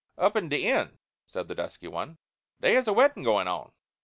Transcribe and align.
"Up 0.17 0.35
in 0.35 0.49
de 0.49 0.65
inn," 0.65 0.97
said 1.27 1.47
the 1.47 1.53
dusky 1.53 1.87
one, 1.87 2.17
"dey 2.59 2.75
is 2.75 2.87
a 2.87 2.91
weddin' 2.91 3.21
goin' 3.21 3.47
on. 3.47 3.71